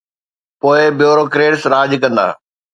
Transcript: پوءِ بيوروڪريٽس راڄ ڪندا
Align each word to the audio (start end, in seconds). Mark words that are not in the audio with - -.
پوءِ 0.59 0.79
بيوروڪريٽس 0.99 1.61
راڄ 1.73 1.89
ڪندا 2.01 2.27